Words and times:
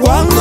One 0.00 0.37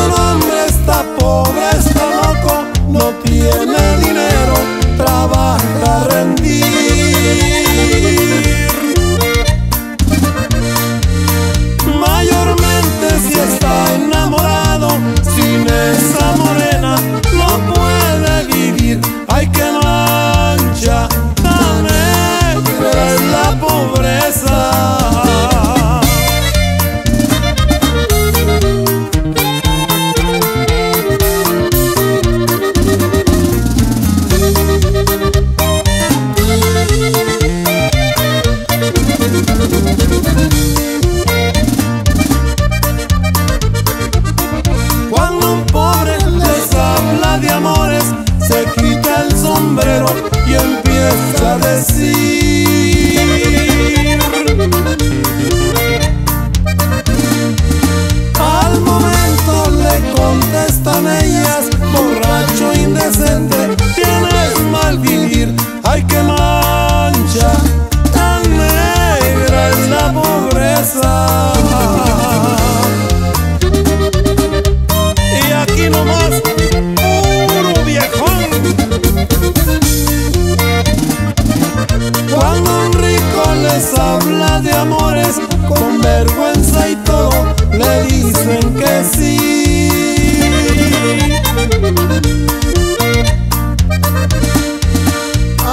de 84.61 84.71
amores 84.73 85.35
con 85.67 86.01
vergüenza 86.01 86.89
y 86.89 86.95
todo 86.97 87.29
le 87.71 88.03
dicen 88.03 88.73
que 88.75 89.03
sí. 89.03 89.89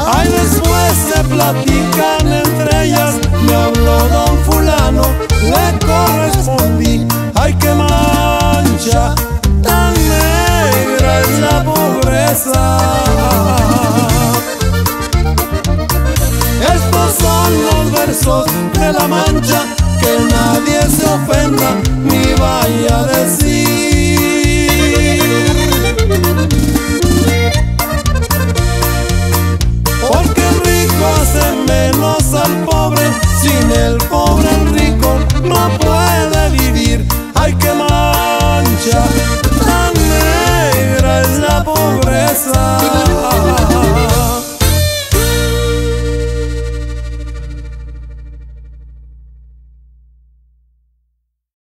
Ay, 0.07 0.29
después 0.29 0.93
se 1.09 1.25
platican 1.25 2.33
entre 2.33 2.85
ellas, 2.87 3.15
me 3.47 3.55
habló 3.55 3.99
don 4.09 4.39
fulano, 4.45 5.05
le 5.43 5.87
correspondí. 5.87 7.07
Ay, 7.35 7.55
qué 7.55 7.73
mancha 7.75 9.15
tan 9.63 9.95
negra 9.95 11.21
es 11.21 11.39
la 11.39 11.65
pobreza. 11.65 12.79
Estos 16.75 17.15
son 17.21 17.53
los 17.67 17.93
versos 17.93 18.47
la 18.99 19.09
mancha, 19.09 19.61
que 20.01 20.13
nadie 20.33 20.81
se 20.97 21.05
ofenda 21.05 21.71
ni 22.05 22.33
vaya 22.35 23.01
a 23.01 23.07
decir. 23.07 24.21
Porque 30.09 30.43
el 30.53 30.57
rico 30.71 31.05
hace 31.21 31.45
menos 31.73 32.35
al 32.35 32.55
pobre, 32.65 33.07
sin 33.41 33.71
el 33.73 33.97
pobre 34.09 34.49
el 34.61 34.65
rico 34.79 35.19
no 35.43 35.69
puede 35.79 36.51
vivir. 36.51 37.07
Ay, 37.35 37.53
qué 37.55 37.73
mancha, 37.75 39.01
tan 39.67 39.93
negra 39.95 41.21
es 41.23 41.39
la 41.39 41.65
pobreza. 41.65 42.64